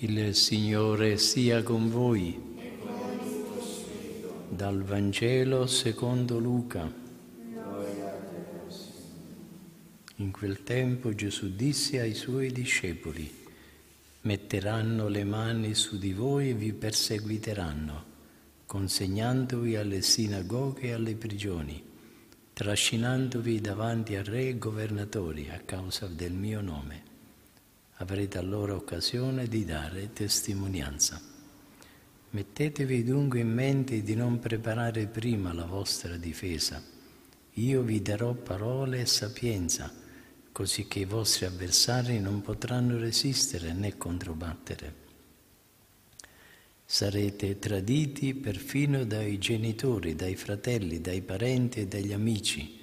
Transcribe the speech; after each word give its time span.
Il 0.00 0.32
Signore 0.32 1.18
sia 1.18 1.64
con 1.64 1.90
voi. 1.90 2.40
Dal 4.48 4.84
Vangelo 4.84 5.66
secondo 5.66 6.38
Luca. 6.38 6.88
In 10.16 10.30
quel 10.30 10.62
tempo 10.62 11.12
Gesù 11.16 11.52
disse 11.52 11.98
ai 11.98 12.14
suoi 12.14 12.52
discepoli, 12.52 13.28
metteranno 14.20 15.08
le 15.08 15.24
mani 15.24 15.74
su 15.74 15.98
di 15.98 16.12
voi 16.12 16.50
e 16.50 16.54
vi 16.54 16.72
perseguiteranno, 16.72 18.04
consegnandovi 18.66 19.74
alle 19.74 20.02
sinagoghe 20.02 20.82
e 20.82 20.92
alle 20.92 21.16
prigioni, 21.16 21.82
trascinandovi 22.52 23.60
davanti 23.60 24.14
a 24.14 24.22
re 24.22 24.50
e 24.50 24.58
governatori 24.58 25.50
a 25.50 25.58
causa 25.58 26.06
del 26.06 26.34
mio 26.34 26.60
nome 26.60 27.16
avrete 28.00 28.38
allora 28.38 28.74
occasione 28.74 29.48
di 29.48 29.64
dare 29.64 30.12
testimonianza. 30.12 31.20
Mettetevi 32.30 33.02
dunque 33.02 33.40
in 33.40 33.52
mente 33.52 34.02
di 34.02 34.14
non 34.14 34.38
preparare 34.38 35.06
prima 35.06 35.52
la 35.52 35.64
vostra 35.64 36.16
difesa. 36.16 36.82
Io 37.54 37.82
vi 37.82 38.00
darò 38.00 38.34
parole 38.34 39.00
e 39.00 39.06
sapienza, 39.06 39.92
così 40.52 40.86
che 40.86 41.00
i 41.00 41.04
vostri 41.06 41.46
avversari 41.46 42.20
non 42.20 42.40
potranno 42.40 42.98
resistere 42.98 43.72
né 43.72 43.96
controbattere. 43.96 45.06
Sarete 46.84 47.58
traditi 47.58 48.34
perfino 48.34 49.04
dai 49.04 49.38
genitori, 49.38 50.14
dai 50.14 50.36
fratelli, 50.36 51.00
dai 51.00 51.22
parenti 51.22 51.80
e 51.80 51.86
dagli 51.86 52.12
amici 52.12 52.80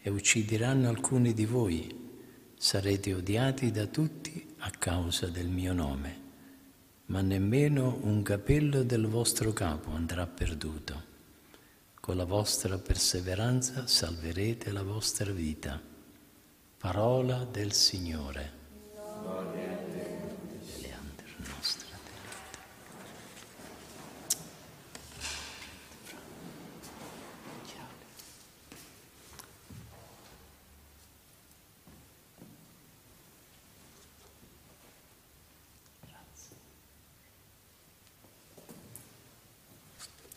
e 0.00 0.10
uccideranno 0.10 0.88
alcuni 0.88 1.32
di 1.32 1.44
voi. 1.44 2.04
Sarete 2.58 3.14
odiati 3.14 3.70
da 3.70 3.86
tutti 3.86 4.45
a 4.58 4.70
causa 4.70 5.26
del 5.26 5.48
mio 5.48 5.72
nome, 5.72 6.20
ma 7.06 7.20
nemmeno 7.20 7.98
un 8.02 8.22
capello 8.22 8.82
del 8.82 9.06
vostro 9.06 9.52
capo 9.52 9.90
andrà 9.90 10.26
perduto. 10.26 11.14
Con 12.00 12.16
la 12.16 12.24
vostra 12.24 12.78
perseveranza 12.78 13.86
salverete 13.86 14.70
la 14.70 14.82
vostra 14.82 15.32
vita. 15.32 15.80
Parola 16.78 17.44
del 17.44 17.72
Signore. 17.72 18.65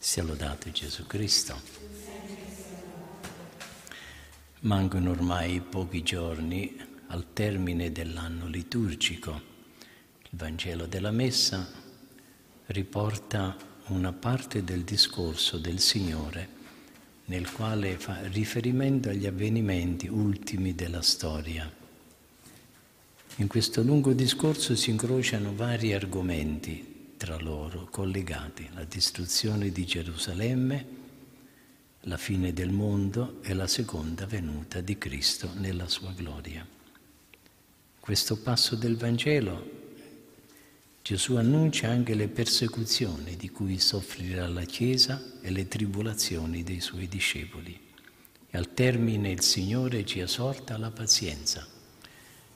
Sia 0.02 0.24
lodato 0.24 0.72
Gesù 0.72 1.06
Cristo. 1.06 1.60
Mancano 4.62 5.12
ormai 5.12 5.60
pochi 5.60 6.04
giorni 6.04 6.82
al 7.08 7.34
termine 7.34 7.92
dell'anno 7.92 8.48
liturgico. 8.48 9.42
Il 10.22 10.30
Vangelo 10.32 10.86
della 10.86 11.12
Messa 11.12 11.70
riporta 12.68 13.58
una 13.88 14.14
parte 14.14 14.64
del 14.64 14.84
discorso 14.84 15.58
del 15.58 15.80
Signore 15.80 16.48
nel 17.26 17.52
quale 17.52 17.98
fa 17.98 18.26
riferimento 18.30 19.10
agli 19.10 19.26
avvenimenti 19.26 20.08
ultimi 20.08 20.76
della 20.76 21.02
storia. 21.02 21.70
In 23.36 23.48
questo 23.48 23.84
lungo 23.84 24.14
discorso 24.14 24.78
si 24.78 24.92
incrociano 24.92 25.54
vari 25.54 25.94
argomenti 25.94 26.99
tra 27.20 27.38
loro 27.38 27.90
collegati, 27.92 28.70
la 28.74 28.86
distruzione 28.86 29.74
di 29.74 29.86
Gerusalemme, 29.86 30.86
la 32.04 32.16
fine 32.16 32.54
del 32.54 32.72
mondo 32.72 33.42
e 33.44 33.54
la 33.54 33.68
seconda 33.68 34.26
venuta 34.26 34.80
di 34.80 34.98
Cristo 34.98 35.52
nella 35.56 35.90
sua 35.90 36.14
gloria. 36.14 36.66
Questo 38.00 38.38
passo 38.38 38.78
del 38.78 38.96
Vangelo 38.96 39.80
Gesù 41.02 41.36
annuncia 41.36 41.90
anche 41.90 42.14
le 42.14 42.30
persecuzioni 42.30 43.36
di 43.36 43.50
cui 43.50 43.80
soffrirà 43.80 44.48
la 44.48 44.64
Chiesa 44.64 45.22
e 45.42 45.50
le 45.50 45.68
tribolazioni 45.68 46.64
dei 46.64 46.80
suoi 46.80 47.10
discepoli. 47.10 47.78
E 48.50 48.58
al 48.58 48.74
termine 48.74 49.30
il 49.30 49.42
Signore 49.42 50.06
ci 50.06 50.20
esorta 50.20 50.76
alla 50.76 50.92
pazienza. 50.92 51.68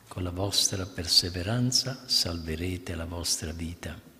Con 0.08 0.24
la 0.24 0.32
vostra 0.32 0.86
perseveranza 0.86 2.04
salverete 2.06 2.96
la 2.96 3.06
vostra 3.06 3.52
vita. 3.52 4.12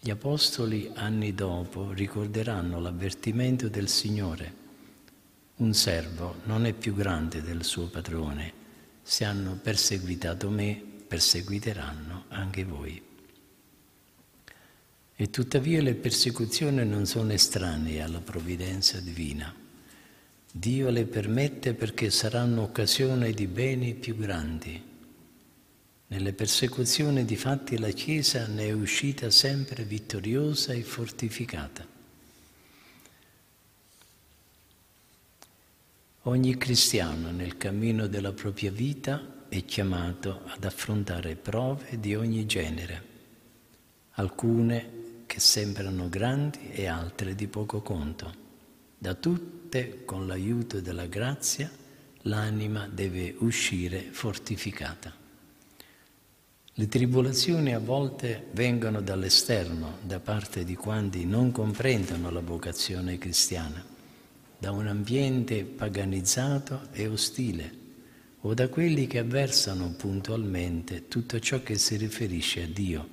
Gli 0.00 0.10
Apostoli 0.10 0.88
anni 0.94 1.34
dopo 1.34 1.90
ricorderanno 1.90 2.78
l'avvertimento 2.78 3.68
del 3.68 3.88
Signore. 3.88 4.54
Un 5.56 5.74
servo 5.74 6.36
non 6.44 6.66
è 6.66 6.72
più 6.72 6.94
grande 6.94 7.42
del 7.42 7.64
suo 7.64 7.88
padrone. 7.88 8.52
Se 9.02 9.24
hanno 9.24 9.58
perseguitato 9.60 10.50
me, 10.50 10.80
perseguiteranno 11.08 12.26
anche 12.28 12.64
voi. 12.64 13.02
E 15.16 15.30
tuttavia 15.30 15.82
le 15.82 15.94
persecuzioni 15.94 16.86
non 16.86 17.04
sono 17.04 17.32
estranee 17.32 18.00
alla 18.00 18.20
provvidenza 18.20 19.00
divina. 19.00 19.52
Dio 20.52 20.90
le 20.90 21.06
permette 21.06 21.74
perché 21.74 22.10
saranno 22.10 22.62
occasione 22.62 23.32
di 23.32 23.48
beni 23.48 23.94
più 23.94 24.16
grandi 24.16 24.87
nelle 26.08 26.32
persecuzioni 26.32 27.24
di 27.24 27.36
fatti 27.36 27.78
la 27.78 27.90
Chiesa 27.90 28.46
ne 28.46 28.68
è 28.68 28.72
uscita 28.72 29.30
sempre 29.30 29.84
vittoriosa 29.84 30.72
e 30.72 30.82
fortificata. 30.82 31.86
Ogni 36.22 36.56
cristiano 36.56 37.30
nel 37.30 37.56
cammino 37.56 38.06
della 38.06 38.32
propria 38.32 38.70
vita 38.70 39.46
è 39.48 39.64
chiamato 39.64 40.42
ad 40.46 40.64
affrontare 40.64 41.36
prove 41.36 41.98
di 42.00 42.14
ogni 42.14 42.44
genere, 42.46 43.02
alcune 44.12 44.96
che 45.26 45.40
sembrano 45.40 46.08
grandi 46.08 46.70
e 46.70 46.86
altre 46.86 47.34
di 47.34 47.46
poco 47.48 47.80
conto. 47.82 48.46
Da 48.98 49.14
tutte, 49.14 50.04
con 50.04 50.26
l'aiuto 50.26 50.80
della 50.80 51.06
grazia, 51.06 51.70
l'anima 52.22 52.88
deve 52.88 53.34
uscire 53.38 54.08
fortificata. 54.10 55.26
Le 56.78 56.86
tribolazioni 56.86 57.74
a 57.74 57.80
volte 57.80 58.46
vengono 58.52 59.00
dall'esterno, 59.00 59.96
da 60.00 60.20
parte 60.20 60.62
di 60.62 60.76
quanti 60.76 61.24
non 61.24 61.50
comprendono 61.50 62.30
la 62.30 62.38
vocazione 62.38 63.18
cristiana, 63.18 63.84
da 64.56 64.70
un 64.70 64.86
ambiente 64.86 65.64
paganizzato 65.64 66.82
e 66.92 67.08
ostile, 67.08 67.72
o 68.42 68.54
da 68.54 68.68
quelli 68.68 69.08
che 69.08 69.18
avversano 69.18 69.92
puntualmente 69.96 71.08
tutto 71.08 71.40
ciò 71.40 71.64
che 71.64 71.76
si 71.76 71.96
riferisce 71.96 72.62
a 72.62 72.68
Dio. 72.68 73.08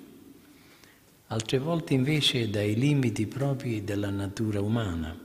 Altre 1.30 1.58
volte 1.58 1.96
invece 1.96 2.52
dai 2.52 2.76
limiti 2.76 3.26
propri 3.26 3.84
della 3.84 4.12
natura 4.12 4.62
umana. 4.62 5.20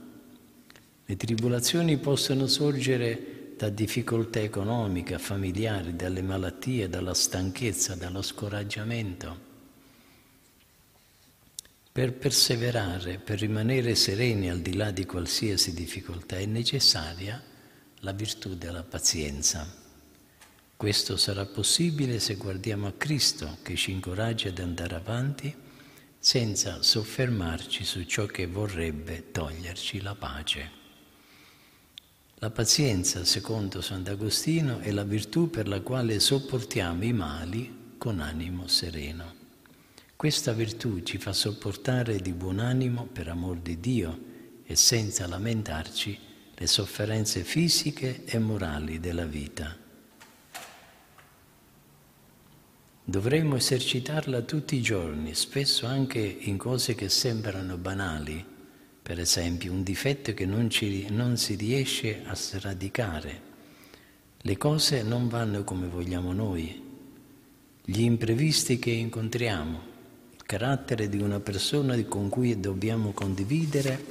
Le 1.05 1.15
tribolazioni 1.15 1.97
possono 1.97 2.47
sorgere 2.47 3.40
da 3.61 3.69
difficoltà 3.69 4.39
economiche, 4.39 5.19
familiari, 5.19 5.95
dalle 5.95 6.23
malattie, 6.23 6.89
dalla 6.89 7.13
stanchezza, 7.13 7.93
dallo 7.93 8.23
scoraggiamento. 8.23 9.49
Per 11.91 12.13
perseverare, 12.13 13.19
per 13.19 13.37
rimanere 13.37 13.93
sereni 13.93 14.49
al 14.49 14.61
di 14.61 14.73
là 14.73 14.89
di 14.89 15.05
qualsiasi 15.05 15.75
difficoltà 15.75 16.37
è 16.37 16.45
necessaria 16.45 17.39
la 17.99 18.13
virtù 18.13 18.55
della 18.55 18.81
pazienza. 18.81 19.71
Questo 20.75 21.15
sarà 21.15 21.45
possibile 21.45 22.19
se 22.19 22.37
guardiamo 22.37 22.87
a 22.87 22.93
Cristo 22.93 23.59
che 23.61 23.75
ci 23.75 23.91
incoraggia 23.91 24.49
ad 24.49 24.57
andare 24.57 24.95
avanti 24.95 25.55
senza 26.17 26.81
soffermarci 26.81 27.83
su 27.83 28.05
ciò 28.05 28.25
che 28.25 28.47
vorrebbe 28.47 29.29
toglierci 29.29 30.01
la 30.01 30.15
pace. 30.15 30.80
La 32.43 32.49
pazienza, 32.49 33.23
secondo 33.23 33.81
Sant'Agostino, 33.81 34.79
è 34.79 34.89
la 34.89 35.03
virtù 35.03 35.51
per 35.51 35.67
la 35.67 35.81
quale 35.81 36.19
sopportiamo 36.19 37.03
i 37.03 37.13
mali 37.13 37.93
con 37.99 38.19
animo 38.19 38.65
sereno. 38.65 39.35
Questa 40.15 40.51
virtù 40.51 41.03
ci 41.03 41.19
fa 41.19 41.33
sopportare 41.33 42.17
di 42.17 42.33
buon 42.33 42.57
animo 42.57 43.05
per 43.05 43.27
amor 43.27 43.57
di 43.57 43.79
Dio 43.79 44.19
e 44.65 44.75
senza 44.75 45.27
lamentarci 45.27 46.17
le 46.55 46.65
sofferenze 46.65 47.43
fisiche 47.43 48.23
e 48.25 48.39
morali 48.39 48.99
della 48.99 49.25
vita. 49.25 49.77
Dovremmo 53.03 53.55
esercitarla 53.55 54.41
tutti 54.41 54.77
i 54.77 54.81
giorni, 54.81 55.35
spesso 55.35 55.85
anche 55.85 56.17
in 56.17 56.57
cose 56.57 56.95
che 56.95 57.07
sembrano 57.07 57.77
banali, 57.77 58.50
per 59.01 59.19
esempio, 59.19 59.71
un 59.71 59.83
difetto 59.83 60.33
che 60.33 60.45
non, 60.45 60.69
ci, 60.69 61.07
non 61.09 61.37
si 61.37 61.55
riesce 61.55 62.21
a 62.23 62.35
sradicare. 62.35 63.49
Le 64.37 64.57
cose 64.57 65.01
non 65.03 65.27
vanno 65.27 65.63
come 65.63 65.87
vogliamo 65.87 66.33
noi. 66.33 66.89
Gli 67.83 68.01
imprevisti 68.01 68.77
che 68.77 68.91
incontriamo, 68.91 69.89
carattere 70.45 71.09
di 71.09 71.21
una 71.21 71.39
persona 71.39 71.99
con 72.03 72.29
cui 72.29 72.59
dobbiamo 72.59 73.11
condividere 73.11 74.05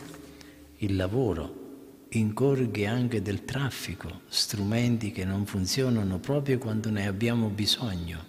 il 0.78 0.96
lavoro, 0.96 2.06
ingorghi 2.08 2.86
anche 2.86 3.22
del 3.22 3.44
traffico, 3.44 4.22
strumenti 4.28 5.12
che 5.12 5.24
non 5.24 5.46
funzionano 5.46 6.18
proprio 6.18 6.58
quando 6.58 6.90
ne 6.90 7.06
abbiamo 7.06 7.48
bisogno, 7.48 8.24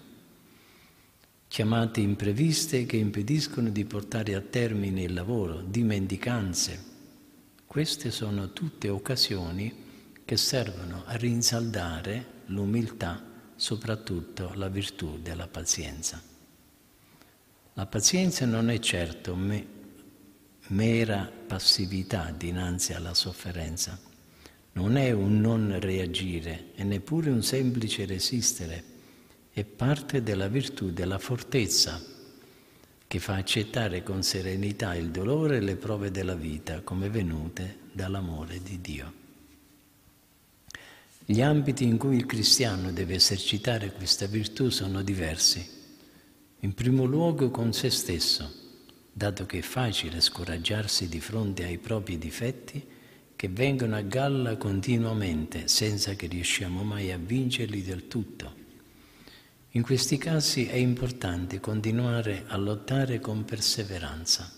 chiamate 1.52 2.00
impreviste 2.00 2.86
che 2.86 2.96
impediscono 2.96 3.72
di 3.72 3.84
portare 3.84 4.36
a 4.36 4.40
termine 4.40 5.02
il 5.02 5.14
lavoro, 5.14 5.60
dimenticanze. 5.60 6.82
Queste 7.68 8.10
sono 8.10 8.54
tutte 8.54 8.88
occasioni 8.88 9.76
che 10.24 10.38
servono 10.38 11.04
a 11.06 11.18
rinsaldare 11.18 12.26
l'umiltà, 12.46 13.22
soprattutto 13.54 14.54
la 14.54 14.70
virtù 14.70 15.20
della 15.22 15.48
pazienza. 15.48 16.24
La 17.74 17.86
pazienza 17.86 18.46
non 18.46 18.70
è 18.70 18.80
certo 18.80 19.36
me 19.36 19.68
mera 20.68 21.30
passività 21.48 22.34
dinanzi 22.34 22.94
alla 22.94 23.14
sofferenza. 23.14 24.00
Non 24.72 24.96
è 24.96 25.12
un 25.12 25.42
non 25.42 25.78
reagire 25.82 26.68
e 26.76 26.86
neppure 26.86 27.30
un 27.30 27.44
semplice 27.44 28.06
resistere, 28.06 28.91
è 29.54 29.64
parte 29.66 30.24
della 30.24 30.48
virtù 30.48 30.92
della 30.92 31.20
fortezza 31.20 32.02
che 33.06 33.20
fa 33.20 33.36
accettare 33.36 34.04
con 34.04 34.24
serenità 34.24 34.96
il 34.96 35.10
dolore 35.10 35.58
e 35.58 35.60
le 35.60 35.76
prove 35.76 36.12
della 36.12 36.36
vita 36.36 36.80
come 36.80 37.10
venute 37.10 37.80
dall'amore 37.92 38.62
di 38.62 38.80
Dio. 38.80 39.14
Gli 41.26 41.42
ambiti 41.42 41.84
in 41.84 41.98
cui 41.98 42.16
il 42.16 42.26
cristiano 42.26 42.94
deve 42.94 43.16
esercitare 43.16 43.92
questa 43.92 44.28
virtù 44.28 44.70
sono 44.70 45.02
diversi. 45.02 45.80
In 46.60 46.74
primo 46.74 47.04
luogo 47.04 47.52
con 47.52 47.74
se 47.74 47.90
stesso 47.90 48.60
dato 49.12 49.46
che 49.46 49.58
è 49.58 49.62
facile 49.62 50.22
scoraggiarsi 50.22 51.10
di 51.10 51.20
fronte 51.20 51.66
ai 51.66 51.78
propri 51.78 52.18
difetti 52.18 52.88
che 53.36 53.50
vengono 53.50 53.98
a 53.98 54.02
galla 54.02 54.56
continuamente 54.56 55.68
senza 55.68 56.14
che 56.14 56.28
riusciamo 56.28 56.84
mai 56.84 57.12
a 57.12 57.18
vincerli 57.18 57.82
del 57.82 58.08
tutto. 58.08 58.61
In 59.74 59.84
questi 59.84 60.18
casi 60.18 60.66
è 60.66 60.76
importante 60.76 61.62
continuare 61.62 62.44
a 62.48 62.58
lottare 62.58 63.22
con 63.22 63.46
perseveranza, 63.46 64.52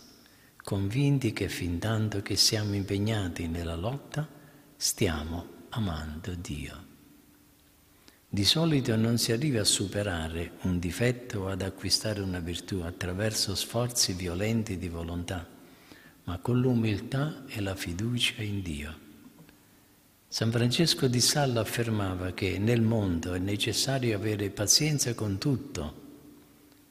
convinti 0.64 1.34
che 1.34 1.50
fin 1.50 1.78
tanto 1.78 2.24
che 2.24 2.36
siamo 2.36 2.74
impegnati 2.74 3.48
nella 3.48 3.76
lotta 3.76 4.28
stiamo 4.76 5.66
amando 5.70 6.34
Dio. 6.34 6.86
Di 8.28 8.44
solito 8.44 8.96
non 8.96 9.20
si 9.20 9.32
arriva 9.32 9.62
a 9.62 9.66
superare 9.66 10.54
un 10.62 10.80
difetto 10.80 11.42
o 11.42 11.48
ad 11.50 11.62
acquistare 11.62 12.20
una 12.20 12.40
virtù 12.40 12.80
attraverso 12.80 13.54
sforzi 13.54 14.14
violenti 14.14 14.80
di 14.80 14.90
volontà, 14.90 15.48
ma 16.24 16.40
con 16.40 16.60
l'umiltà 16.60 17.44
e 17.46 17.62
la 17.62 17.76
fiducia 17.76 18.42
in 18.42 18.64
Dio. 18.64 19.13
San 20.34 20.50
Francesco 20.50 21.06
di 21.06 21.22
Salla 21.22 21.62
affermava 21.62 22.32
che 22.32 22.58
nel 22.58 22.82
mondo 22.82 23.36
è 23.36 23.38
necessario 23.38 24.16
avere 24.16 24.50
pazienza 24.50 25.14
con 25.14 25.38
tutto, 25.38 25.94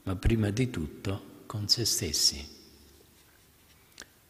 ma 0.04 0.14
prima 0.14 0.50
di 0.50 0.70
tutto 0.70 1.40
con 1.46 1.66
se 1.66 1.84
stessi. 1.84 2.46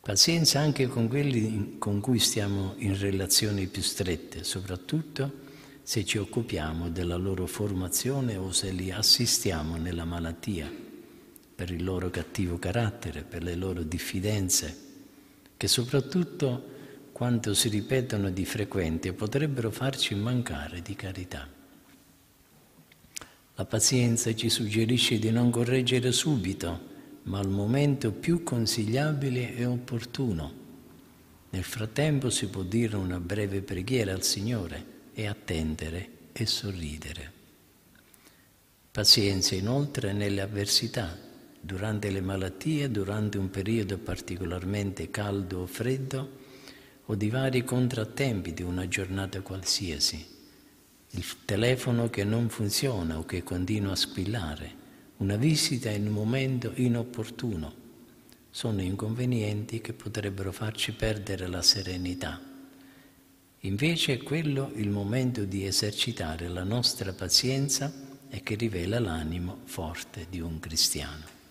Pazienza 0.00 0.60
anche 0.60 0.86
con 0.86 1.08
quelli 1.08 1.74
con 1.76 2.00
cui 2.00 2.18
stiamo 2.18 2.72
in 2.78 2.98
relazioni 2.98 3.66
più 3.66 3.82
strette, 3.82 4.44
soprattutto 4.44 5.30
se 5.82 6.06
ci 6.06 6.16
occupiamo 6.16 6.88
della 6.88 7.16
loro 7.16 7.46
formazione 7.46 8.36
o 8.36 8.50
se 8.50 8.70
li 8.70 8.90
assistiamo 8.90 9.76
nella 9.76 10.06
malattia, 10.06 10.72
per 11.54 11.70
il 11.70 11.84
loro 11.84 12.08
cattivo 12.08 12.58
carattere, 12.58 13.24
per 13.24 13.42
le 13.42 13.56
loro 13.56 13.82
diffidenze, 13.82 14.74
che 15.58 15.68
soprattutto 15.68 16.71
quando 17.22 17.54
si 17.54 17.68
ripetono 17.68 18.30
di 18.30 18.44
frequente 18.44 19.12
potrebbero 19.12 19.70
farci 19.70 20.16
mancare 20.16 20.82
di 20.82 20.96
carità. 20.96 21.48
La 23.54 23.64
pazienza 23.64 24.34
ci 24.34 24.48
suggerisce 24.48 25.20
di 25.20 25.30
non 25.30 25.48
correggere 25.48 26.10
subito, 26.10 26.80
ma 27.22 27.38
al 27.38 27.48
momento 27.48 28.10
più 28.10 28.42
consigliabile 28.42 29.54
e 29.54 29.64
opportuno. 29.66 30.52
Nel 31.50 31.62
frattempo 31.62 32.28
si 32.28 32.48
può 32.48 32.62
dire 32.64 32.96
una 32.96 33.20
breve 33.20 33.60
preghiera 33.60 34.12
al 34.12 34.24
Signore 34.24 34.84
e 35.14 35.28
attendere 35.28 36.08
e 36.32 36.44
sorridere. 36.44 37.32
Pazienza 38.90 39.54
inoltre 39.54 40.12
nelle 40.12 40.40
avversità, 40.40 41.16
durante 41.60 42.10
le 42.10 42.20
malattie, 42.20 42.90
durante 42.90 43.38
un 43.38 43.48
periodo 43.48 43.96
particolarmente 43.98 45.08
caldo 45.08 45.60
o 45.60 45.66
freddo 45.66 46.40
o 47.12 47.14
di 47.14 47.28
vari 47.28 47.62
contrattempi 47.62 48.54
di 48.54 48.62
una 48.62 48.88
giornata 48.88 49.40
qualsiasi. 49.42 50.26
Il 51.10 51.24
telefono 51.44 52.08
che 52.08 52.24
non 52.24 52.48
funziona 52.48 53.18
o 53.18 53.24
che 53.24 53.42
continua 53.42 53.92
a 53.92 53.96
squillare, 53.96 54.80
una 55.18 55.36
visita 55.36 55.90
in 55.90 56.06
un 56.06 56.14
momento 56.14 56.72
inopportuno, 56.74 57.74
sono 58.50 58.80
inconvenienti 58.80 59.80
che 59.80 59.92
potrebbero 59.92 60.52
farci 60.52 60.92
perdere 60.92 61.46
la 61.46 61.62
serenità 61.62 62.50
Invece 63.64 64.14
è 64.14 64.22
quello 64.24 64.72
il 64.74 64.88
momento 64.88 65.44
di 65.44 65.64
esercitare 65.64 66.48
la 66.48 66.64
nostra 66.64 67.12
pazienza 67.12 67.92
e 68.28 68.42
che 68.42 68.56
rivela 68.56 68.98
l'animo 68.98 69.60
forte 69.66 70.26
di 70.28 70.40
un 70.40 70.58
cristiano. 70.58 71.41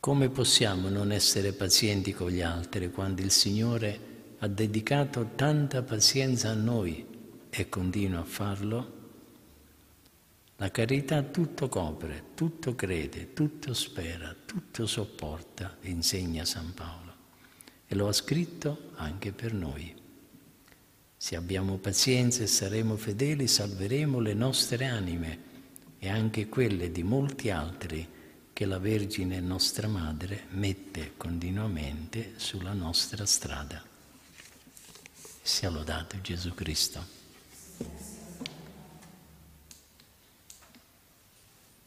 Come 0.00 0.30
possiamo 0.30 0.88
non 0.88 1.12
essere 1.12 1.52
pazienti 1.52 2.14
con 2.14 2.30
gli 2.30 2.40
altri 2.40 2.90
quando 2.90 3.20
il 3.20 3.30
Signore 3.30 4.08
ha 4.38 4.48
dedicato 4.48 5.32
tanta 5.34 5.82
pazienza 5.82 6.48
a 6.48 6.54
noi 6.54 7.06
e 7.50 7.68
continua 7.68 8.20
a 8.20 8.24
farlo? 8.24 8.98
La 10.56 10.70
carità 10.70 11.22
tutto 11.22 11.68
copre, 11.68 12.28
tutto 12.32 12.74
crede, 12.74 13.34
tutto 13.34 13.74
spera, 13.74 14.34
tutto 14.46 14.86
sopporta, 14.86 15.76
insegna 15.82 16.46
San 16.46 16.72
Paolo 16.72 17.12
e 17.86 17.94
lo 17.94 18.08
ha 18.08 18.12
scritto 18.12 18.92
anche 18.94 19.32
per 19.32 19.52
noi. 19.52 19.94
Se 21.14 21.36
abbiamo 21.36 21.76
pazienza 21.76 22.42
e 22.42 22.46
saremo 22.46 22.96
fedeli, 22.96 23.46
salveremo 23.46 24.18
le 24.18 24.32
nostre 24.32 24.86
anime 24.86 25.38
e 25.98 26.08
anche 26.08 26.48
quelle 26.48 26.90
di 26.90 27.02
molti 27.02 27.50
altri 27.50 28.08
che 28.60 28.66
la 28.66 28.78
Vergine 28.78 29.40
nostra 29.40 29.88
Madre 29.88 30.44
mette 30.50 31.12
continuamente 31.16 32.34
sulla 32.36 32.74
nostra 32.74 33.24
strada. 33.24 33.82
Sia 35.40 35.70
lodato 35.70 36.20
Gesù 36.20 36.52
Cristo. 36.52 37.02